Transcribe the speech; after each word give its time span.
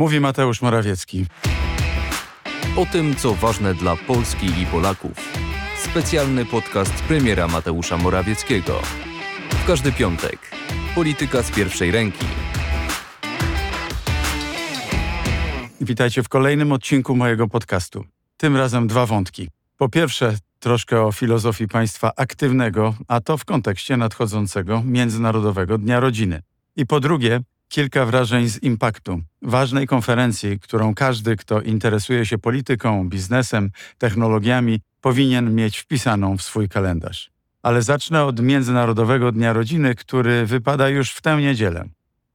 Mówi 0.00 0.20
Mateusz 0.20 0.62
Morawiecki. 0.62 1.26
O 2.76 2.86
tym, 2.86 3.16
co 3.16 3.34
ważne 3.34 3.74
dla 3.74 3.96
Polski 3.96 4.46
i 4.46 4.66
Polaków. 4.66 5.12
Specjalny 5.78 6.44
podcast 6.44 7.02
premiera 7.02 7.48
Mateusza 7.48 7.96
Morawieckiego. 7.96 8.80
W 9.50 9.66
każdy 9.66 9.92
piątek. 9.92 10.38
Polityka 10.94 11.42
z 11.42 11.50
pierwszej 11.50 11.90
ręki. 11.90 12.26
Witajcie 15.80 16.22
w 16.22 16.28
kolejnym 16.28 16.72
odcinku 16.72 17.16
mojego 17.16 17.48
podcastu. 17.48 18.04
Tym 18.36 18.56
razem 18.56 18.86
dwa 18.86 19.06
wątki. 19.06 19.48
Po 19.76 19.88
pierwsze, 19.88 20.36
troszkę 20.58 21.02
o 21.02 21.12
filozofii 21.12 21.68
państwa 21.68 22.12
aktywnego, 22.16 22.94
a 23.08 23.20
to 23.20 23.36
w 23.36 23.44
kontekście 23.44 23.96
nadchodzącego 23.96 24.82
Międzynarodowego 24.84 25.78
Dnia 25.78 26.00
Rodziny. 26.00 26.42
I 26.76 26.86
po 26.86 27.00
drugie, 27.00 27.40
kilka 27.70 28.06
wrażeń 28.06 28.48
z 28.48 28.62
Impaktu, 28.62 29.20
ważnej 29.42 29.86
konferencji, 29.86 30.60
którą 30.60 30.94
każdy, 30.94 31.36
kto 31.36 31.60
interesuje 31.60 32.26
się 32.26 32.38
polityką, 32.38 33.08
biznesem, 33.08 33.70
technologiami, 33.98 34.80
powinien 35.00 35.54
mieć 35.54 35.78
wpisaną 35.78 36.36
w 36.36 36.42
swój 36.42 36.68
kalendarz. 36.68 37.30
Ale 37.62 37.82
zacznę 37.82 38.24
od 38.24 38.40
Międzynarodowego 38.40 39.32
Dnia 39.32 39.52
Rodziny, 39.52 39.94
który 39.94 40.46
wypada 40.46 40.88
już 40.88 41.12
w 41.12 41.20
tę 41.22 41.36
niedzielę. 41.36 41.84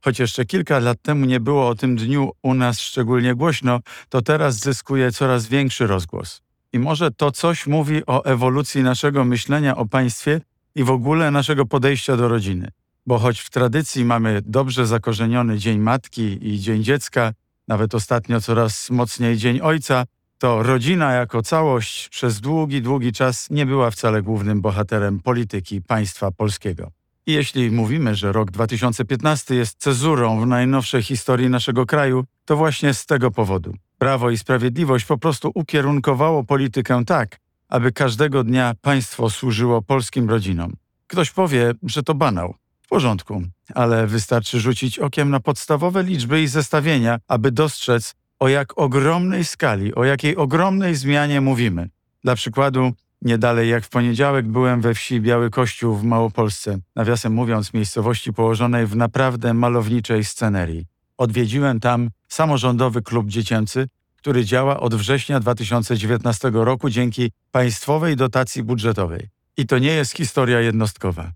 Choć 0.02 0.20
jeszcze 0.20 0.46
kilka 0.46 0.80
lat 0.80 1.02
temu 1.02 1.26
nie 1.26 1.40
było 1.40 1.68
o 1.68 1.76
tym 1.76 1.96
dniu 1.96 2.32
u 2.42 2.54
nas 2.54 2.80
szczególnie 2.80 3.36
głośno, 3.36 3.80
to 4.10 4.22
teraz 4.22 4.60
zyskuje 4.60 5.12
coraz 5.12 5.48
większy 5.48 5.88
rozgłos. 5.88 6.42
I 6.74 6.80
może 6.80 7.12
to 7.12 7.32
coś 7.32 7.68
mówi 7.68 8.06
o 8.06 8.26
ewolucji 8.26 8.84
naszego 8.84 9.26
myślenia 9.26 9.76
o 9.76 9.86
państwie 9.86 10.42
i 10.76 10.84
w 10.84 10.90
ogóle 10.90 11.32
naszego 11.32 11.66
podejścia 11.66 12.18
do 12.18 12.28
rodziny. 12.28 12.72
Bo 13.08 13.20
choć 13.20 13.40
w 13.40 13.50
tradycji 13.50 14.06
mamy 14.06 14.42
dobrze 14.46 14.88
zakorzeniony 14.88 15.58
Dzień 15.58 15.80
Matki 15.80 16.48
i 16.48 16.60
Dzień 16.60 16.84
Dziecka, 16.84 17.34
nawet 17.68 17.96
ostatnio 17.96 18.42
coraz 18.42 18.90
mocniej 18.90 19.38
Dzień 19.38 19.60
Ojca, 19.62 20.06
to 20.38 20.64
rodzina 20.64 21.14
jako 21.14 21.42
całość 21.42 22.10
przez 22.10 22.42
długi, 22.42 22.82
długi 22.82 23.12
czas 23.12 23.50
nie 23.50 23.66
była 23.66 23.92
wcale 23.92 24.22
głównym 24.22 24.62
bohaterem 24.62 25.20
polityki 25.20 25.82
państwa 25.82 26.32
polskiego. 26.32 26.92
I 27.26 27.34
jeśli 27.34 27.72
mówimy, 27.72 28.16
że 28.16 28.32
rok 28.32 28.52
2015 28.52 29.56
jest 29.56 29.78
cezurą 29.80 30.42
w 30.42 30.48
najnowszej 30.48 31.04
historii 31.04 31.50
naszego 31.50 31.86
kraju, 31.86 32.26
to 32.46 32.58
właśnie 32.58 32.94
z 32.94 33.06
tego 33.06 33.32
powodu. 33.32 33.74
Prawo 33.98 34.30
i 34.30 34.38
Sprawiedliwość 34.38 35.06
po 35.06 35.18
prostu 35.18 35.52
ukierunkowało 35.56 36.44
politykę 36.44 37.06
tak, 37.06 37.40
aby 37.70 37.92
każdego 37.92 38.44
dnia 38.44 38.74
państwo 38.82 39.30
służyło 39.30 39.82
polskim 39.82 40.30
rodzinom. 40.30 40.74
Ktoś 41.08 41.32
powie, 41.32 41.74
że 41.84 42.04
to 42.04 42.16
banał. 42.16 42.56
W 42.86 42.88
porządku, 42.88 43.44
ale 43.76 44.08
wystarczy 44.08 44.60
rzucić 44.60 45.00
okiem 45.00 45.30
na 45.30 45.40
podstawowe 45.40 46.04
liczby 46.04 46.42
i 46.42 46.48
zestawienia, 46.48 47.20
aby 47.28 47.52
dostrzec, 47.52 48.16
o 48.40 48.48
jak 48.48 48.78
ogromnej 48.78 49.46
skali, 49.46 49.96
o 49.96 50.04
jakiej 50.04 50.36
ogromnej 50.36 50.96
zmianie 50.96 51.42
mówimy. 51.42 51.90
Dla 52.24 52.36
przykładu, 52.36 52.92
nie 53.22 53.38
dalej 53.38 53.70
jak 53.70 53.86
w 53.86 53.90
poniedziałek 53.90 54.48
byłem 54.48 54.82
we 54.82 54.94
wsi 54.94 55.22
Biały 55.22 55.50
Kościół 55.50 55.96
w 55.96 56.04
Małopolsce, 56.04 56.78
nawiasem 56.96 57.34
mówiąc 57.34 57.74
miejscowości 57.74 58.34
położonej 58.34 58.88
w 58.88 58.96
naprawdę 58.96 59.54
malowniczej 59.54 60.24
scenerii. 60.24 60.86
Odwiedziłem 61.18 61.80
tam 61.80 62.10
samorządowy 62.28 63.02
klub 63.02 63.28
dziecięcy, 63.28 63.88
który 64.16 64.46
działa 64.46 64.80
od 64.80 64.96
września 64.96 65.40
2019 65.40 66.52
roku 66.54 66.90
dzięki 66.90 67.32
państwowej 67.52 68.16
dotacji 68.16 68.64
budżetowej. 68.64 69.30
I 69.58 69.66
to 69.66 69.80
nie 69.80 69.92
jest 69.92 70.18
historia 70.18 70.60
jednostkowa. 70.60 71.32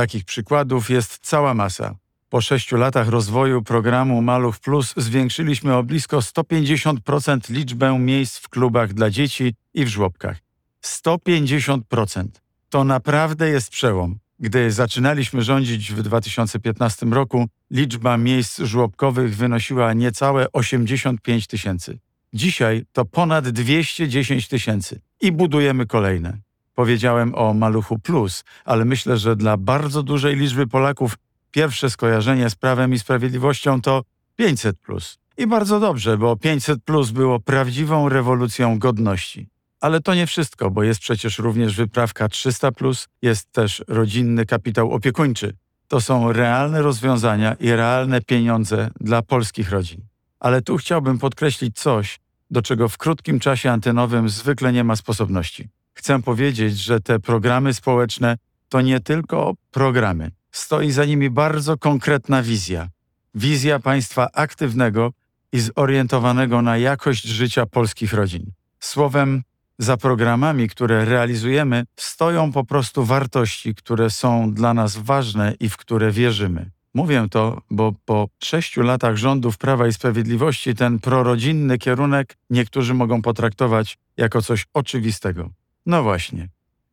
Takich 0.00 0.24
przykładów 0.24 0.90
jest 0.90 1.18
cała 1.22 1.54
masa. 1.54 1.94
Po 2.28 2.40
sześciu 2.40 2.76
latach 2.76 3.08
rozwoju 3.08 3.62
programu 3.62 4.22
Maluch 4.22 4.58
Plus 4.58 4.94
zwiększyliśmy 4.96 5.76
o 5.76 5.82
blisko 5.82 6.18
150% 6.18 7.50
liczbę 7.50 7.98
miejsc 7.98 8.38
w 8.38 8.48
klubach 8.48 8.92
dla 8.94 9.10
dzieci 9.10 9.54
i 9.74 9.84
w 9.84 9.88
żłobkach. 9.88 10.36
150%. 10.84 12.24
To 12.68 12.84
naprawdę 12.84 13.48
jest 13.48 13.70
przełom. 13.70 14.18
Gdy 14.38 14.72
zaczynaliśmy 14.72 15.42
rządzić 15.42 15.92
w 15.92 16.02
2015 16.02 17.06
roku, 17.06 17.46
liczba 17.70 18.16
miejsc 18.16 18.60
żłobkowych 18.60 19.36
wynosiła 19.36 19.92
niecałe 19.92 20.46
85 20.52 21.46
tysięcy. 21.46 21.98
Dzisiaj 22.32 22.84
to 22.92 23.04
ponad 23.04 23.48
210 23.48 24.48
tysięcy 24.48 25.00
i 25.20 25.32
budujemy 25.32 25.86
kolejne. 25.86 26.49
Powiedziałem 26.74 27.34
o 27.34 27.54
Maluchu 27.54 27.98
Plus, 27.98 28.44
ale 28.64 28.84
myślę, 28.84 29.16
że 29.16 29.36
dla 29.36 29.56
bardzo 29.56 30.02
dużej 30.02 30.36
liczby 30.36 30.66
Polaków 30.66 31.14
pierwsze 31.50 31.90
skojarzenie 31.90 32.50
z 32.50 32.54
Prawem 32.54 32.92
i 32.92 32.98
Sprawiedliwością 32.98 33.80
to 33.80 34.02
500 34.36 34.78
plus. 34.78 35.18
I 35.38 35.46
bardzo 35.46 35.80
dobrze, 35.80 36.18
bo 36.18 36.36
500 36.36 36.84
plus 36.84 37.10
było 37.10 37.40
prawdziwą 37.40 38.08
rewolucją 38.08 38.78
godności. 38.78 39.48
Ale 39.80 40.00
to 40.00 40.14
nie 40.14 40.26
wszystko, 40.26 40.70
bo 40.70 40.82
jest 40.82 41.00
przecież 41.00 41.38
również 41.38 41.76
wyprawka 41.76 42.28
300, 42.28 42.72
plus, 42.72 43.08
jest 43.22 43.52
też 43.52 43.84
rodzinny 43.88 44.46
kapitał 44.46 44.92
opiekuńczy. 44.92 45.56
To 45.88 46.00
są 46.00 46.32
realne 46.32 46.82
rozwiązania 46.82 47.54
i 47.54 47.70
realne 47.70 48.20
pieniądze 48.20 48.90
dla 49.00 49.22
polskich 49.22 49.70
rodzin. 49.70 50.00
Ale 50.40 50.62
tu 50.62 50.76
chciałbym 50.76 51.18
podkreślić 51.18 51.78
coś, 51.78 52.20
do 52.50 52.62
czego 52.62 52.88
w 52.88 52.98
krótkim 52.98 53.40
czasie 53.40 53.70
antenowym 53.70 54.28
zwykle 54.28 54.72
nie 54.72 54.84
ma 54.84 54.96
sposobności. 54.96 55.68
Chcę 56.00 56.22
powiedzieć, 56.22 56.78
że 56.78 57.00
te 57.00 57.18
programy 57.18 57.74
społeczne 57.74 58.36
to 58.68 58.80
nie 58.80 59.00
tylko 59.00 59.54
programy. 59.70 60.30
Stoi 60.52 60.90
za 60.90 61.04
nimi 61.04 61.30
bardzo 61.30 61.78
konkretna 61.78 62.42
wizja. 62.42 62.88
Wizja 63.34 63.78
państwa 63.78 64.28
aktywnego 64.32 65.12
i 65.52 65.60
zorientowanego 65.60 66.62
na 66.62 66.76
jakość 66.76 67.24
życia 67.24 67.66
polskich 67.66 68.12
rodzin. 68.12 68.52
Słowem, 68.78 69.42
za 69.78 69.96
programami, 69.96 70.68
które 70.68 71.04
realizujemy, 71.04 71.84
stoją 71.96 72.52
po 72.52 72.64
prostu 72.64 73.04
wartości, 73.04 73.74
które 73.74 74.10
są 74.10 74.54
dla 74.54 74.74
nas 74.74 74.96
ważne 74.96 75.54
i 75.60 75.68
w 75.68 75.76
które 75.76 76.10
wierzymy. 76.10 76.70
Mówię 76.94 77.26
to, 77.30 77.62
bo 77.70 77.92
po 78.04 78.28
sześciu 78.44 78.82
latach 78.82 79.16
rządów 79.16 79.58
Prawa 79.58 79.86
i 79.86 79.92
Sprawiedliwości 79.92 80.74
ten 80.74 80.98
prorodzinny 80.98 81.78
kierunek 81.78 82.36
niektórzy 82.50 82.94
mogą 82.94 83.22
potraktować 83.22 83.98
jako 84.16 84.42
coś 84.42 84.66
oczywistego. 84.74 85.50
No 85.86 86.02
właśnie, 86.02 86.48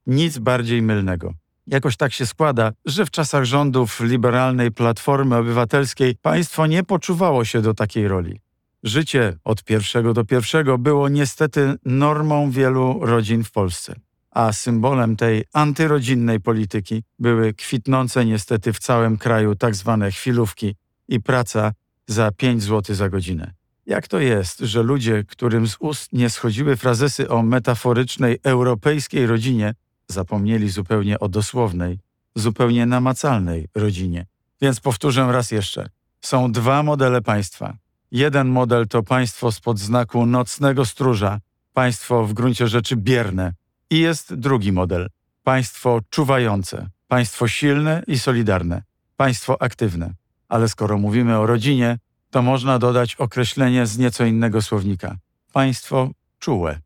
nic 0.08 0.38
bardziej 0.38 0.82
mylnego. 0.82 1.34
Jakoś 1.68 1.98
tak 1.98 2.14
się 2.14 2.26
składa, 2.26 2.72
że 2.86 3.06
w 3.06 3.12
czasach 3.12 3.44
rządów 3.44 4.00
liberalnej 4.00 4.72
Platformy 4.72 5.36
Obywatelskiej 5.36 6.16
państwo 6.16 6.68
nie 6.68 6.84
poczuwało 6.84 7.46
się 7.46 7.62
do 7.62 7.74
takiej 7.74 8.08
roli. 8.08 8.40
Życie 8.84 9.38
od 9.44 9.64
pierwszego 9.64 10.14
do 10.14 10.26
pierwszego 10.26 10.78
było 10.78 11.10
niestety 11.10 11.76
normą 11.86 12.52
wielu 12.52 13.00
rodzin 13.02 13.44
w 13.44 13.52
Polsce, 13.52 13.96
a 14.32 14.54
symbolem 14.54 15.16
tej 15.16 15.44
antyrodzinnej 15.54 16.40
polityki 16.40 17.04
były 17.20 17.54
kwitnące 17.54 18.26
niestety 18.26 18.74
w 18.74 18.80
całym 18.80 19.18
kraju 19.18 19.56
tak 19.56 19.76
zwane 19.76 20.12
chwilówki 20.12 20.76
i 21.08 21.22
praca 21.22 21.72
za 22.08 22.32
5 22.32 22.64
zł 22.64 22.96
za 22.96 23.10
godzinę. 23.10 23.57
Jak 23.88 24.08
to 24.08 24.20
jest, 24.20 24.60
że 24.60 24.84
ludzie, 24.84 25.24
którym 25.24 25.68
z 25.68 25.78
ust 25.80 26.14
nie 26.14 26.30
schodziły 26.30 26.76
frazesy 26.76 27.30
o 27.30 27.44
metaforycznej 27.44 28.40
europejskiej 28.44 29.28
rodzinie, 29.28 29.74
zapomnieli 30.08 30.70
zupełnie 30.70 31.20
o 31.20 31.30
dosłownej, 31.30 32.00
zupełnie 32.36 32.86
namacalnej 32.86 33.68
rodzinie? 33.76 34.26
Więc 34.62 34.80
powtórzę 34.80 35.32
raz 35.32 35.52
jeszcze. 35.52 35.90
Są 36.22 36.52
dwa 36.52 36.84
modele 36.84 37.22
państwa 37.22 37.78
Jeden 38.12 38.48
model 38.48 38.88
to 38.88 39.04
państwo 39.04 39.52
spod 39.52 39.80
znaku 39.80 40.26
nocnego 40.26 40.86
stróża, 40.86 41.40
państwo 41.74 42.26
w 42.26 42.34
gruncie 42.34 42.68
rzeczy 42.68 42.96
bierne. 42.96 43.54
I 43.90 44.00
jest 44.00 44.36
drugi 44.36 44.72
model 44.72 45.10
państwo 45.44 46.00
czuwające, 46.10 46.90
państwo 47.08 47.48
silne 47.48 48.04
i 48.08 48.20
solidarne, 48.20 48.84
państwo 49.16 49.62
aktywne. 49.62 50.14
Ale 50.50 50.70
skoro 50.70 50.98
mówimy 50.98 51.38
o 51.38 51.46
rodzinie, 51.46 51.98
to 52.38 52.42
można 52.42 52.80
dodać 52.80 53.16
określenie 53.16 53.86
z 53.86 53.98
nieco 53.98 54.26
innego 54.26 54.62
słownika 54.62 55.16
państwo 55.54 56.10
czułe. 56.40 56.80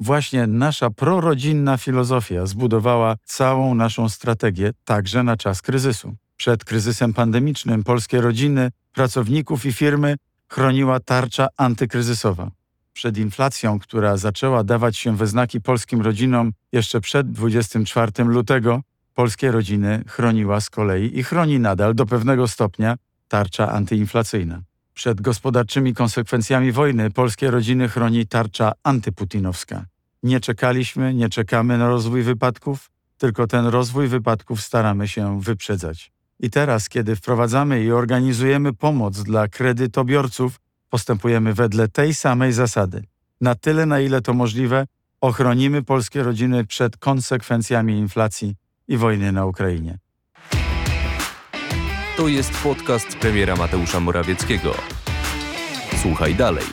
Właśnie 0.00 0.46
nasza 0.46 0.90
prorodzinna 0.90 1.76
filozofia 1.76 2.46
zbudowała 2.46 3.16
całą 3.24 3.74
naszą 3.74 4.08
strategię 4.08 4.72
także 4.84 5.22
na 5.22 5.36
czas 5.36 5.62
kryzysu. 5.62 6.14
Przed 6.36 6.64
kryzysem 6.64 7.14
pandemicznym 7.14 7.84
polskie 7.84 8.20
rodziny, 8.20 8.70
pracowników 8.92 9.66
i 9.66 9.72
firmy 9.72 10.16
chroniła 10.48 11.00
tarcza 11.00 11.48
antykryzysowa. 11.56 12.50
Przed 12.92 13.18
inflacją, 13.18 13.78
która 13.78 14.16
zaczęła 14.16 14.64
dawać 14.64 14.96
się 14.96 15.16
we 15.16 15.26
znaki 15.26 15.60
polskim 15.60 16.00
rodzinom 16.00 16.52
jeszcze 16.72 17.00
przed 17.00 17.32
24 17.32 18.24
lutego, 18.24 18.80
polskie 19.14 19.50
rodziny 19.50 20.04
chroniła 20.06 20.60
z 20.60 20.70
kolei 20.70 21.18
i 21.18 21.22
chroni 21.22 21.60
nadal 21.60 21.94
do 21.94 22.06
pewnego 22.06 22.48
stopnia 22.48 22.96
tarcza 23.28 23.72
antyinflacyjna. 23.72 24.62
Przed 24.94 25.20
gospodarczymi 25.20 25.94
konsekwencjami 25.94 26.72
wojny 26.72 27.10
polskie 27.10 27.50
rodziny 27.50 27.88
chroni 27.88 28.26
tarcza 28.26 28.72
antyputinowska. 28.82 29.84
Nie 30.22 30.40
czekaliśmy, 30.40 31.14
nie 31.14 31.28
czekamy 31.28 31.78
na 31.78 31.88
rozwój 31.88 32.22
wypadków, 32.22 32.90
tylko 33.18 33.46
ten 33.46 33.66
rozwój 33.66 34.08
wypadków 34.08 34.62
staramy 34.62 35.08
się 35.08 35.40
wyprzedzać. 35.40 36.12
I 36.40 36.50
teraz, 36.50 36.88
kiedy 36.88 37.16
wprowadzamy 37.16 37.84
i 37.84 37.92
organizujemy 37.92 38.72
pomoc 38.72 39.22
dla 39.22 39.48
kredytobiorców, 39.48 40.60
postępujemy 40.90 41.54
wedle 41.54 41.88
tej 41.88 42.14
samej 42.14 42.52
zasady. 42.52 43.04
Na 43.40 43.54
tyle, 43.54 43.86
na 43.86 44.00
ile 44.00 44.20
to 44.20 44.34
możliwe, 44.34 44.86
ochronimy 45.20 45.82
polskie 45.82 46.22
rodziny 46.22 46.66
przed 46.66 46.96
konsekwencjami 46.96 47.98
inflacji 47.98 48.54
i 48.88 48.96
wojny 48.96 49.32
na 49.32 49.46
Ukrainie. 49.46 49.98
To 52.16 52.28
jest 52.28 52.62
podcast 52.62 53.16
premiera 53.16 53.56
Mateusza 53.56 54.00
Morawieckiego. 54.00 54.74
Słuchaj 56.02 56.34
dalej. 56.34 56.64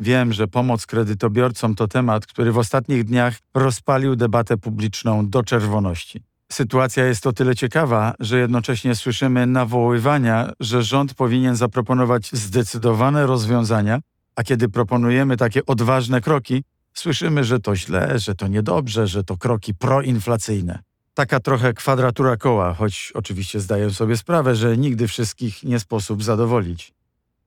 Wiem, 0.00 0.32
że 0.32 0.48
pomoc 0.48 0.86
kredytobiorcom 0.86 1.74
to 1.74 1.88
temat, 1.88 2.26
który 2.26 2.52
w 2.52 2.58
ostatnich 2.58 3.04
dniach 3.04 3.34
rozpalił 3.54 4.16
debatę 4.16 4.56
publiczną 4.56 5.28
do 5.28 5.42
czerwoności. 5.42 6.22
Sytuacja 6.52 7.04
jest 7.04 7.26
o 7.26 7.32
tyle 7.32 7.54
ciekawa, 7.54 8.14
że 8.20 8.38
jednocześnie 8.38 8.94
słyszymy 8.94 9.46
nawoływania, 9.46 10.52
że 10.60 10.82
rząd 10.82 11.14
powinien 11.14 11.56
zaproponować 11.56 12.30
zdecydowane 12.32 13.26
rozwiązania, 13.26 14.00
a 14.36 14.42
kiedy 14.42 14.68
proponujemy 14.68 15.36
takie 15.36 15.66
odważne 15.66 16.20
kroki, 16.20 16.62
słyszymy, 16.94 17.44
że 17.44 17.60
to 17.60 17.76
źle, 17.76 18.18
że 18.18 18.34
to 18.34 18.46
niedobrze, 18.46 19.06
że 19.06 19.24
to 19.24 19.36
kroki 19.36 19.74
proinflacyjne. 19.74 20.87
Taka 21.18 21.40
trochę 21.40 21.74
kwadratura 21.74 22.36
koła, 22.36 22.74
choć 22.74 23.12
oczywiście 23.14 23.60
zdaję 23.60 23.90
sobie 23.90 24.16
sprawę, 24.16 24.56
że 24.56 24.76
nigdy 24.76 25.08
wszystkich 25.08 25.62
nie 25.62 25.80
sposób 25.80 26.22
zadowolić. 26.22 26.94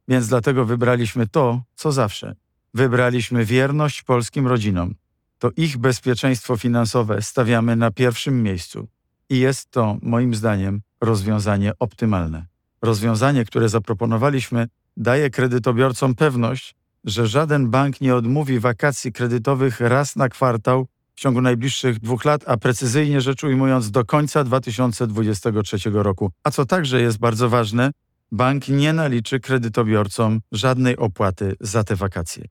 Więc 0.08 0.28
dlatego 0.28 0.66
wybraliśmy 0.66 1.28
to, 1.28 1.62
co 1.76 1.92
zawsze. 1.92 2.36
Wybraliśmy 2.74 3.46
wierność 3.46 4.04
polskim 4.04 4.48
rodzinom. 4.48 4.96
To 5.40 5.50
ich 5.58 5.78
bezpieczeństwo 5.78 6.58
finansowe 6.58 7.22
stawiamy 7.22 7.76
na 7.76 7.92
pierwszym 7.92 8.44
miejscu. 8.44 8.88
I 9.30 9.40
jest 9.40 9.72
to, 9.72 9.98
moim 10.02 10.36
zdaniem, 10.36 10.82
rozwiązanie 11.02 11.72
optymalne. 11.80 12.46
Rozwiązanie, 12.82 13.46
które 13.46 13.70
zaproponowaliśmy, 13.70 14.68
daje 14.98 15.30
kredytobiorcom 15.30 16.16
pewność, 16.16 16.76
że 17.04 17.28
żaden 17.28 17.70
bank 17.70 18.02
nie 18.02 18.16
odmówi 18.16 18.60
wakacji 18.60 19.12
kredytowych 19.12 19.80
raz 19.80 20.16
na 20.16 20.30
kwartał 20.30 20.88
w 21.22 21.24
ciągu 21.24 21.42
najbliższych 21.42 22.00
dwóch 22.00 22.26
lat, 22.26 22.44
a 22.48 22.58
precyzyjnie 22.58 23.22
rzecz 23.22 23.44
ujmując 23.44 23.92
do 23.92 24.06
końca 24.06 24.44
2023 24.44 25.78
roku. 25.94 26.32
A 26.44 26.52
co 26.52 26.66
także 26.66 27.02
jest 27.02 27.18
bardzo 27.18 27.50
ważne, 27.50 27.92
bank 28.32 28.68
nie 28.68 28.94
naliczy 28.94 29.40
kredytobiorcom 29.40 30.40
żadnej 30.52 30.98
opłaty 30.98 31.56
za 31.60 31.84
te 31.84 31.96
wakacje. 31.96 32.46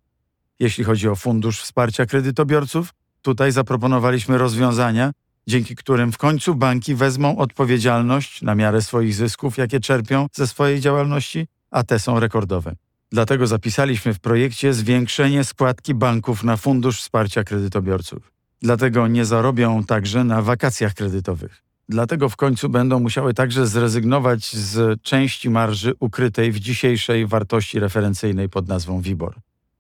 Jeśli 0.58 0.84
chodzi 0.84 1.08
o 1.08 1.16
Fundusz 1.16 1.60
Wsparcia 1.60 2.06
Kredytobiorców, 2.06 2.90
tutaj 3.22 3.52
zaproponowaliśmy 3.52 4.38
rozwiązania, 4.38 5.12
dzięki 5.46 5.76
którym 5.76 6.12
w 6.12 6.18
końcu 6.18 6.54
banki 6.54 6.94
wezmą 6.94 7.38
odpowiedzialność 7.38 8.42
na 8.42 8.54
miarę 8.54 8.82
swoich 8.82 9.14
zysków, 9.14 9.58
jakie 9.58 9.80
czerpią 9.80 10.26
ze 10.32 10.46
swojej 10.46 10.80
działalności, 10.80 11.46
a 11.70 11.82
te 11.82 11.98
są 11.98 12.20
rekordowe. 12.20 12.74
Dlatego 13.12 13.46
zapisaliśmy 13.46 14.14
w 14.14 14.20
projekcie 14.20 14.74
zwiększenie 14.74 15.44
składki 15.44 15.94
banków 15.94 16.44
na 16.44 16.56
Fundusz 16.56 17.00
Wsparcia 17.00 17.44
Kredytobiorców. 17.44 18.39
Dlatego 18.62 19.08
nie 19.08 19.24
zarobią 19.24 19.84
także 19.84 20.24
na 20.24 20.42
wakacjach 20.42 20.94
kredytowych. 20.94 21.62
Dlatego 21.88 22.28
w 22.28 22.36
końcu 22.36 22.68
będą 22.68 23.00
musiały 23.00 23.34
także 23.34 23.66
zrezygnować 23.66 24.56
z 24.56 25.02
części 25.02 25.50
marży 25.50 25.92
ukrytej 26.00 26.52
w 26.52 26.60
dzisiejszej 26.60 27.26
wartości 27.26 27.80
referencyjnej 27.80 28.48
pod 28.48 28.68
nazwą 28.68 29.00
WIBOR. 29.00 29.34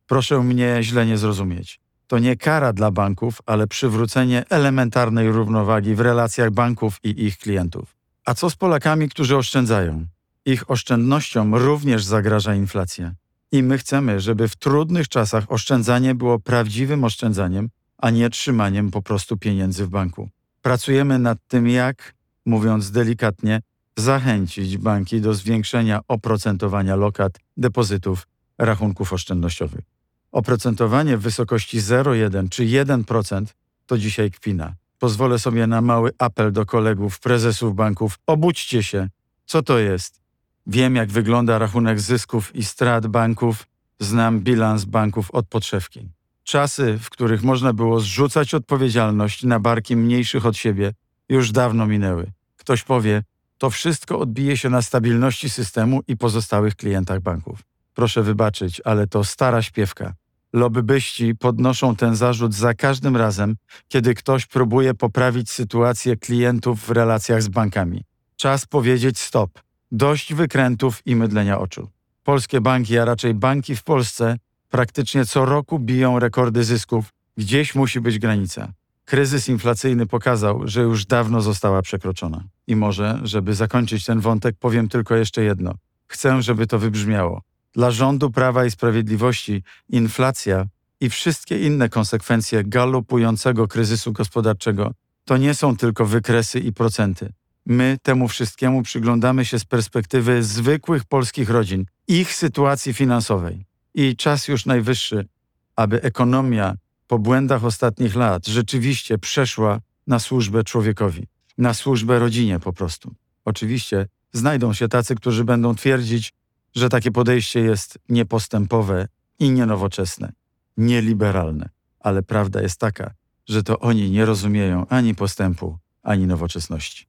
Proszę 0.06 0.42
mnie 0.42 0.78
źle 0.80 1.06
nie 1.06 1.18
zrozumieć. 1.18 1.80
To 2.06 2.18
nie 2.18 2.36
kara 2.36 2.72
dla 2.72 2.90
banków, 2.90 3.38
ale 3.46 3.66
przywrócenie 3.66 4.44
elementarnej 4.48 5.32
równowagi 5.32 5.94
w 5.94 6.00
relacjach 6.00 6.50
banków 6.50 6.98
i 7.04 7.24
ich 7.24 7.38
klientów. 7.38 7.96
A 8.24 8.34
co 8.34 8.50
z 8.50 8.56
Polakami, 8.56 9.08
którzy 9.08 9.36
oszczędzają? 9.36 10.06
Ich 10.44 10.70
oszczędnościom 10.70 11.54
również 11.54 12.04
zagraża 12.04 12.54
inflacja. 12.54 13.14
I 13.52 13.62
my 13.62 13.78
chcemy, 13.78 14.20
żeby 14.20 14.48
w 14.48 14.56
trudnych 14.56 15.08
czasach 15.08 15.52
oszczędzanie 15.52 16.14
było 16.14 16.38
prawdziwym 16.38 17.04
oszczędzaniem, 17.04 17.68
a 18.00 18.10
nie 18.10 18.30
trzymaniem 18.30 18.90
po 18.90 19.02
prostu 19.02 19.36
pieniędzy 19.36 19.86
w 19.86 19.88
banku. 19.88 20.28
Pracujemy 20.62 21.18
nad 21.18 21.38
tym, 21.48 21.68
jak, 21.68 22.14
mówiąc 22.46 22.90
delikatnie, 22.90 23.60
zachęcić 23.96 24.78
banki 24.78 25.20
do 25.20 25.34
zwiększenia 25.34 26.00
oprocentowania 26.08 26.96
lokat, 26.96 27.38
depozytów, 27.56 28.26
rachunków 28.58 29.12
oszczędnościowych. 29.12 29.84
Oprocentowanie 30.32 31.16
w 31.16 31.20
wysokości 31.20 31.80
0,1 31.80 32.48
czy 32.48 32.62
1% 32.62 33.46
to 33.86 33.98
dzisiaj 33.98 34.30
kpina. 34.30 34.74
Pozwolę 34.98 35.38
sobie 35.38 35.66
na 35.66 35.80
mały 35.80 36.10
apel 36.18 36.52
do 36.52 36.66
kolegów, 36.66 37.20
prezesów 37.20 37.74
banków. 37.74 38.18
Obudźcie 38.26 38.82
się. 38.82 39.08
Co 39.46 39.62
to 39.62 39.78
jest? 39.78 40.20
Wiem, 40.66 40.96
jak 40.96 41.10
wygląda 41.10 41.58
rachunek 41.58 42.00
zysków 42.00 42.56
i 42.56 42.64
strat 42.64 43.06
banków. 43.06 43.66
Znam 44.00 44.40
bilans 44.40 44.84
banków 44.84 45.30
od 45.30 45.46
podszewki. 45.48 46.08
Czasy, 46.50 46.98
w 46.98 47.10
których 47.10 47.42
można 47.42 47.72
było 47.72 48.00
zrzucać 48.00 48.54
odpowiedzialność 48.54 49.42
na 49.42 49.60
barki 49.60 49.96
mniejszych 49.96 50.46
od 50.46 50.56
siebie, 50.56 50.92
już 51.28 51.52
dawno 51.52 51.86
minęły. 51.86 52.32
Ktoś 52.56 52.82
powie, 52.82 53.22
to 53.58 53.70
wszystko 53.70 54.18
odbije 54.18 54.56
się 54.56 54.70
na 54.70 54.82
stabilności 54.82 55.50
systemu 55.50 56.00
i 56.08 56.16
pozostałych 56.16 56.76
klientach 56.76 57.20
banków. 57.20 57.58
Proszę 57.94 58.22
wybaczyć, 58.22 58.80
ale 58.84 59.06
to 59.06 59.24
stara 59.24 59.62
śpiewka. 59.62 60.14
Lobbyści 60.52 61.34
podnoszą 61.34 61.96
ten 61.96 62.16
zarzut 62.16 62.54
za 62.54 62.74
każdym 62.74 63.16
razem, 63.16 63.56
kiedy 63.88 64.14
ktoś 64.14 64.46
próbuje 64.46 64.94
poprawić 64.94 65.50
sytuację 65.50 66.16
klientów 66.16 66.86
w 66.86 66.90
relacjach 66.90 67.42
z 67.42 67.48
bankami. 67.48 68.04
Czas 68.36 68.66
powiedzieć 68.66 69.18
stop. 69.18 69.50
Dość 69.92 70.34
wykrętów 70.34 71.02
i 71.06 71.16
mydlenia 71.16 71.58
oczu. 71.58 71.88
Polskie 72.24 72.60
banki, 72.60 72.98
a 72.98 73.04
raczej 73.04 73.34
banki 73.34 73.76
w 73.76 73.82
Polsce, 73.82 74.36
praktycznie 74.70 75.26
co 75.26 75.44
roku 75.44 75.78
biją 75.78 76.18
rekordy 76.18 76.64
zysków. 76.64 77.12
Gdzieś 77.36 77.74
musi 77.74 78.00
być 78.00 78.18
granica. 78.18 78.72
Kryzys 79.04 79.48
inflacyjny 79.48 80.06
pokazał, 80.06 80.60
że 80.64 80.80
już 80.82 81.06
dawno 81.06 81.40
została 81.40 81.82
przekroczona. 81.82 82.44
I 82.66 82.76
może, 82.76 83.20
żeby 83.22 83.54
zakończyć 83.54 84.04
ten 84.04 84.20
wątek, 84.20 84.56
powiem 84.58 84.88
tylko 84.88 85.16
jeszcze 85.16 85.42
jedno. 85.42 85.74
Chcę, 86.06 86.42
żeby 86.42 86.66
to 86.66 86.78
wybrzmiało. 86.78 87.42
Dla 87.72 87.90
rządu 87.90 88.30
Prawa 88.30 88.64
i 88.64 88.70
Sprawiedliwości 88.70 89.62
inflacja 89.88 90.66
i 91.00 91.10
wszystkie 91.10 91.66
inne 91.66 91.88
konsekwencje 91.88 92.64
galopującego 92.64 93.68
kryzysu 93.68 94.12
gospodarczego 94.12 94.92
to 95.24 95.36
nie 95.36 95.54
są 95.54 95.76
tylko 95.76 96.06
wykresy 96.06 96.60
i 96.60 96.72
procenty. 96.72 97.32
My 97.66 97.98
temu 98.02 98.28
wszystkiemu 98.28 98.82
przyglądamy 98.82 99.44
się 99.44 99.58
z 99.58 99.64
perspektywy 99.64 100.42
zwykłych 100.42 101.04
polskich 101.04 101.50
rodzin, 101.50 101.84
ich 102.08 102.34
sytuacji 102.34 102.92
finansowej. 102.92 103.64
I 103.94 104.16
czas 104.16 104.48
już 104.48 104.66
najwyższy, 104.66 105.28
aby 105.76 106.02
ekonomia 106.02 106.74
po 107.06 107.18
błędach 107.18 107.64
ostatnich 107.64 108.14
lat 108.14 108.46
rzeczywiście 108.46 109.18
przeszła 109.18 109.80
na 110.06 110.18
służbę 110.18 110.64
człowiekowi, 110.64 111.26
na 111.58 111.74
służbę 111.74 112.18
rodzinie 112.18 112.60
po 112.60 112.72
prostu. 112.72 113.14
Oczywiście 113.44 114.06
znajdą 114.32 114.72
się 114.72 114.88
tacy, 114.88 115.14
którzy 115.14 115.44
będą 115.44 115.74
twierdzić, 115.74 116.32
że 116.74 116.88
takie 116.88 117.10
podejście 117.10 117.60
jest 117.60 117.98
niepostępowe 118.08 119.08
i 119.38 119.50
nienowoczesne, 119.50 120.32
nieliberalne. 120.76 121.68
Ale 122.00 122.22
prawda 122.22 122.62
jest 122.62 122.80
taka, 122.80 123.10
że 123.48 123.62
to 123.62 123.78
oni 123.78 124.10
nie 124.10 124.24
rozumieją 124.24 124.86
ani 124.86 125.14
postępu, 125.14 125.78
ani 126.02 126.26
nowoczesności. 126.26 127.06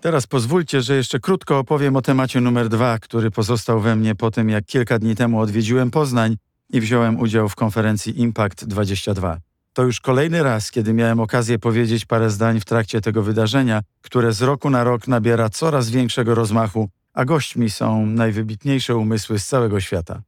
Teraz 0.00 0.26
pozwólcie, 0.26 0.82
że 0.82 0.96
jeszcze 0.96 1.20
krótko 1.20 1.58
opowiem 1.58 1.96
o 1.96 2.02
temacie 2.02 2.40
numer 2.40 2.68
dwa, 2.68 2.98
który 2.98 3.30
pozostał 3.30 3.80
we 3.80 3.96
mnie 3.96 4.14
po 4.14 4.30
tym, 4.30 4.48
jak 4.48 4.64
kilka 4.64 4.98
dni 4.98 5.16
temu 5.16 5.40
odwiedziłem 5.40 5.90
Poznań 5.90 6.36
i 6.70 6.80
wziąłem 6.80 7.20
udział 7.20 7.48
w 7.48 7.54
konferencji 7.54 8.20
Impact 8.20 8.64
22. 8.64 9.38
To 9.72 9.82
już 9.82 10.00
kolejny 10.00 10.42
raz, 10.42 10.70
kiedy 10.70 10.92
miałem 10.92 11.20
okazję 11.20 11.58
powiedzieć 11.58 12.04
parę 12.04 12.30
zdań 12.30 12.60
w 12.60 12.64
trakcie 12.64 13.00
tego 13.00 13.22
wydarzenia, 13.22 13.80
które 14.02 14.32
z 14.32 14.42
roku 14.42 14.70
na 14.70 14.84
rok 14.84 15.08
nabiera 15.08 15.48
coraz 15.48 15.90
większego 15.90 16.34
rozmachu, 16.34 16.88
a 17.12 17.24
gośćmi 17.24 17.70
są 17.70 18.06
najwybitniejsze 18.06 18.96
umysły 18.96 19.38
z 19.38 19.46
całego 19.46 19.80
świata. 19.80 20.22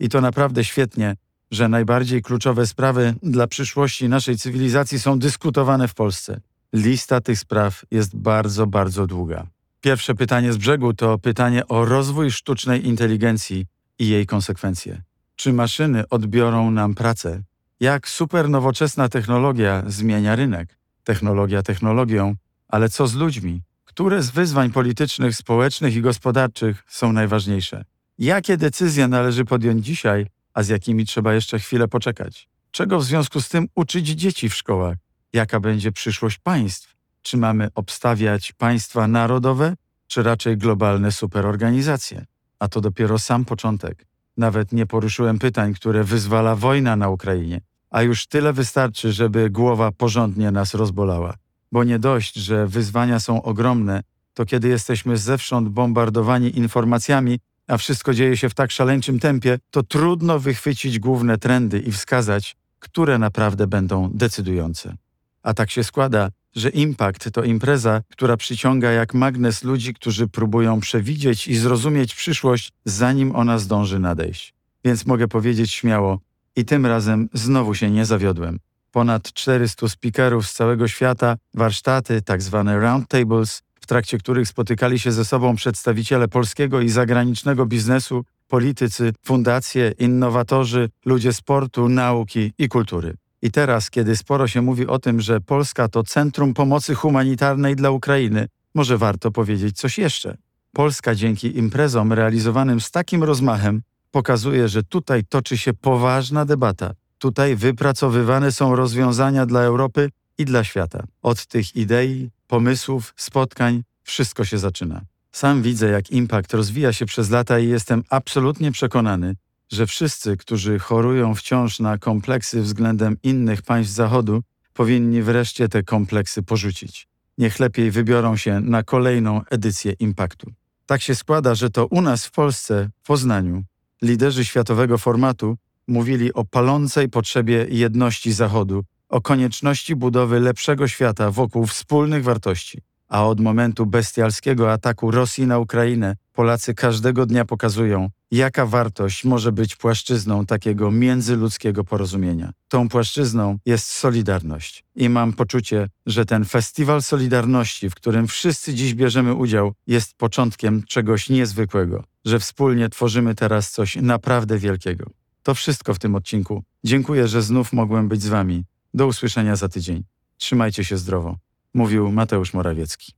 I 0.00 0.08
to 0.08 0.20
naprawdę 0.20 0.64
świetnie, 0.64 1.16
że 1.50 1.68
najbardziej 1.68 2.22
kluczowe 2.22 2.66
sprawy 2.66 3.14
dla 3.22 3.46
przyszłości 3.46 4.08
naszej 4.08 4.38
cywilizacji 4.38 4.98
są 4.98 5.18
dyskutowane 5.18 5.88
w 5.88 5.94
Polsce. 5.94 6.40
Lista 6.74 7.20
tych 7.20 7.38
spraw 7.38 7.84
jest 7.90 8.16
bardzo, 8.16 8.66
bardzo 8.66 9.06
długa. 9.06 9.46
Pierwsze 9.80 10.14
pytanie 10.14 10.52
z 10.52 10.56
brzegu 10.56 10.94
to 10.94 11.18
pytanie 11.18 11.68
o 11.68 11.84
rozwój 11.84 12.30
sztucznej 12.30 12.86
inteligencji 12.86 13.66
i 13.98 14.08
jej 14.08 14.26
konsekwencje. 14.26 15.02
Czy 15.36 15.52
maszyny 15.52 16.08
odbiorą 16.08 16.70
nam 16.70 16.94
pracę? 16.94 17.42
Jak 17.80 18.08
super 18.08 18.48
nowoczesna 18.48 19.08
technologia 19.08 19.82
zmienia 19.86 20.36
rynek? 20.36 20.78
Technologia 21.04 21.62
technologią, 21.62 22.34
ale 22.68 22.88
co 22.88 23.06
z 23.06 23.14
ludźmi? 23.14 23.62
Które 23.84 24.22
z 24.22 24.30
wyzwań 24.30 24.70
politycznych, 24.70 25.36
społecznych 25.36 25.96
i 25.96 26.00
gospodarczych 26.00 26.84
są 26.88 27.12
najważniejsze? 27.12 27.84
Jakie 28.18 28.56
decyzje 28.56 29.08
należy 29.08 29.44
podjąć 29.44 29.86
dzisiaj, 29.86 30.26
a 30.54 30.62
z 30.62 30.68
jakimi 30.68 31.06
trzeba 31.06 31.34
jeszcze 31.34 31.58
chwilę 31.58 31.88
poczekać? 31.88 32.48
Czego 32.70 32.98
w 32.98 33.04
związku 33.04 33.40
z 33.40 33.48
tym 33.48 33.68
uczyć 33.74 34.06
dzieci 34.08 34.48
w 34.48 34.54
szkołach? 34.54 35.03
Jaka 35.34 35.60
będzie 35.60 35.92
przyszłość 35.92 36.38
państw? 36.38 36.94
Czy 37.22 37.36
mamy 37.36 37.68
obstawiać 37.74 38.52
państwa 38.52 39.08
narodowe, 39.08 39.74
czy 40.06 40.22
raczej 40.22 40.56
globalne 40.58 41.12
superorganizacje? 41.12 42.24
A 42.58 42.68
to 42.68 42.80
dopiero 42.80 43.18
sam 43.18 43.44
początek. 43.44 44.06
Nawet 44.36 44.72
nie 44.72 44.86
poruszyłem 44.86 45.38
pytań, 45.38 45.74
które 45.74 46.04
wyzwala 46.04 46.56
wojna 46.56 46.96
na 46.96 47.08
Ukrainie. 47.08 47.60
A 47.90 48.02
już 48.02 48.26
tyle 48.26 48.52
wystarczy, 48.52 49.12
żeby 49.12 49.50
głowa 49.50 49.92
porządnie 49.92 50.50
nas 50.50 50.74
rozbolała. 50.74 51.34
Bo 51.72 51.84
nie 51.84 51.98
dość, 51.98 52.34
że 52.34 52.66
wyzwania 52.66 53.20
są 53.20 53.42
ogromne, 53.42 54.02
to 54.34 54.44
kiedy 54.44 54.68
jesteśmy 54.68 55.16
zewsząd 55.16 55.68
bombardowani 55.68 56.58
informacjami, 56.58 57.38
a 57.66 57.76
wszystko 57.76 58.14
dzieje 58.14 58.36
się 58.36 58.48
w 58.48 58.54
tak 58.54 58.70
szaleńczym 58.70 59.18
tempie, 59.18 59.58
to 59.70 59.82
trudno 59.82 60.38
wychwycić 60.38 60.98
główne 60.98 61.38
trendy 61.38 61.78
i 61.78 61.92
wskazać, 61.92 62.56
które 62.78 63.18
naprawdę 63.18 63.66
będą 63.66 64.10
decydujące. 64.12 64.96
A 65.44 65.54
tak 65.54 65.70
się 65.70 65.84
składa, 65.84 66.30
że 66.54 66.68
Impact 66.68 67.30
to 67.30 67.44
impreza, 67.44 68.02
która 68.10 68.36
przyciąga 68.36 68.90
jak 68.90 69.14
magnes 69.14 69.64
ludzi, 69.64 69.94
którzy 69.94 70.28
próbują 70.28 70.80
przewidzieć 70.80 71.48
i 71.48 71.56
zrozumieć 71.56 72.14
przyszłość, 72.14 72.72
zanim 72.84 73.36
ona 73.36 73.58
zdąży 73.58 73.98
nadejść. 73.98 74.54
Więc 74.84 75.06
mogę 75.06 75.28
powiedzieć 75.28 75.72
śmiało, 75.72 76.20
i 76.56 76.64
tym 76.64 76.86
razem 76.86 77.28
znowu 77.32 77.74
się 77.74 77.90
nie 77.90 78.04
zawiodłem. 78.04 78.58
Ponad 78.92 79.32
400 79.32 79.88
speakerów 79.88 80.46
z 80.46 80.52
całego 80.52 80.88
świata, 80.88 81.36
warsztaty, 81.54 82.22
tak 82.22 82.42
zwane 82.42 82.80
roundtables, 82.80 83.62
w 83.80 83.86
trakcie 83.86 84.18
których 84.18 84.48
spotykali 84.48 84.98
się 84.98 85.12
ze 85.12 85.24
sobą 85.24 85.56
przedstawiciele 85.56 86.28
polskiego 86.28 86.80
i 86.80 86.88
zagranicznego 86.88 87.66
biznesu, 87.66 88.24
politycy, 88.48 89.12
fundacje, 89.22 89.92
innowatorzy, 89.98 90.88
ludzie 91.04 91.32
sportu, 91.32 91.88
nauki 91.88 92.52
i 92.58 92.68
kultury. 92.68 93.14
I 93.44 93.50
teraz, 93.50 93.90
kiedy 93.90 94.16
sporo 94.16 94.48
się 94.48 94.62
mówi 94.62 94.86
o 94.86 94.98
tym, 94.98 95.20
że 95.20 95.40
Polska 95.40 95.88
to 95.88 96.02
centrum 96.02 96.54
pomocy 96.54 96.94
humanitarnej 96.94 97.76
dla 97.76 97.90
Ukrainy, 97.90 98.48
może 98.74 98.98
warto 98.98 99.30
powiedzieć 99.30 99.76
coś 99.76 99.98
jeszcze. 99.98 100.36
Polska 100.72 101.14
dzięki 101.14 101.58
imprezom 101.58 102.12
realizowanym 102.12 102.80
z 102.80 102.90
takim 102.90 103.24
rozmachem 103.24 103.82
pokazuje, 104.10 104.68
że 104.68 104.82
tutaj 104.82 105.24
toczy 105.24 105.58
się 105.58 105.74
poważna 105.74 106.44
debata. 106.44 106.94
Tutaj 107.18 107.56
wypracowywane 107.56 108.52
są 108.52 108.76
rozwiązania 108.76 109.46
dla 109.46 109.60
Europy 109.60 110.10
i 110.38 110.44
dla 110.44 110.64
świata. 110.64 111.04
Od 111.22 111.46
tych 111.46 111.76
idei, 111.76 112.30
pomysłów, 112.46 113.14
spotkań 113.16 113.82
wszystko 114.02 114.44
się 114.44 114.58
zaczyna. 114.58 115.00
Sam 115.32 115.62
widzę, 115.62 115.88
jak 115.88 116.10
impact 116.10 116.54
rozwija 116.54 116.92
się 116.92 117.06
przez 117.06 117.30
lata 117.30 117.58
i 117.58 117.68
jestem 117.68 118.02
absolutnie 118.10 118.72
przekonany, 118.72 119.34
że 119.74 119.86
wszyscy, 119.86 120.36
którzy 120.36 120.78
chorują 120.78 121.34
wciąż 121.34 121.80
na 121.80 121.98
kompleksy 121.98 122.62
względem 122.62 123.16
innych 123.22 123.62
państw 123.62 123.92
Zachodu, 123.92 124.42
powinni 124.72 125.22
wreszcie 125.22 125.68
te 125.68 125.82
kompleksy 125.82 126.42
porzucić. 126.42 127.08
Niech 127.38 127.60
lepiej 127.60 127.90
wybiorą 127.90 128.36
się 128.36 128.60
na 128.60 128.82
kolejną 128.82 129.42
edycję 129.50 129.92
Impaktu. 129.92 130.52
Tak 130.86 131.02
się 131.02 131.14
składa, 131.14 131.54
że 131.54 131.70
to 131.70 131.86
u 131.86 132.00
nas 132.00 132.26
w 132.26 132.30
Polsce, 132.30 132.90
w 133.02 133.06
Poznaniu, 133.06 133.64
liderzy 134.02 134.44
światowego 134.44 134.98
formatu 134.98 135.56
mówili 135.88 136.32
o 136.32 136.44
palącej 136.44 137.08
potrzebie 137.08 137.66
jedności 137.68 138.32
Zachodu, 138.32 138.84
o 139.08 139.20
konieczności 139.20 139.96
budowy 139.96 140.40
lepszego 140.40 140.88
świata 140.88 141.30
wokół 141.30 141.66
wspólnych 141.66 142.24
wartości. 142.24 142.78
A 143.08 143.26
od 143.26 143.40
momentu 143.40 143.86
bestialskiego 143.86 144.72
ataku 144.72 145.10
Rosji 145.10 145.46
na 145.46 145.58
Ukrainę, 145.58 146.16
Polacy 146.32 146.74
każdego 146.74 147.26
dnia 147.26 147.44
pokazują, 147.44 148.10
jaka 148.30 148.66
wartość 148.66 149.24
może 149.24 149.52
być 149.52 149.76
płaszczyzną 149.76 150.46
takiego 150.46 150.90
międzyludzkiego 150.90 151.84
porozumienia. 151.84 152.52
Tą 152.68 152.88
płaszczyzną 152.88 153.58
jest 153.66 153.86
solidarność. 153.86 154.84
I 154.94 155.08
mam 155.08 155.32
poczucie, 155.32 155.88
że 156.06 156.24
ten 156.24 156.44
festiwal 156.44 157.02
solidarności, 157.02 157.90
w 157.90 157.94
którym 157.94 158.26
wszyscy 158.26 158.74
dziś 158.74 158.94
bierzemy 158.94 159.34
udział, 159.34 159.72
jest 159.86 160.14
początkiem 160.14 160.82
czegoś 160.82 161.30
niezwykłego, 161.30 162.04
że 162.24 162.38
wspólnie 162.38 162.88
tworzymy 162.88 163.34
teraz 163.34 163.70
coś 163.70 163.96
naprawdę 163.96 164.58
wielkiego. 164.58 165.10
To 165.42 165.54
wszystko 165.54 165.94
w 165.94 165.98
tym 165.98 166.14
odcinku. 166.14 166.62
Dziękuję, 166.84 167.28
że 167.28 167.42
znów 167.42 167.72
mogłem 167.72 168.08
być 168.08 168.22
z 168.22 168.28
Wami. 168.28 168.64
Do 168.94 169.06
usłyszenia 169.06 169.56
za 169.56 169.68
tydzień. 169.68 170.04
Trzymajcie 170.36 170.84
się 170.84 170.96
zdrowo. 170.96 171.36
Mówił 171.74 172.12
Mateusz 172.12 172.54
Morawiecki. 172.54 173.12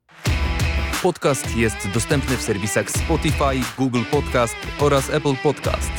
Podcast 1.02 1.56
jest 1.56 1.76
dostępny 1.94 2.36
w 2.36 2.42
serwisach 2.42 2.90
Spotify, 2.90 3.60
Google 3.78 4.02
Podcast 4.10 4.56
oraz 4.80 5.10
Apple 5.10 5.34
Podcast. 5.42 5.90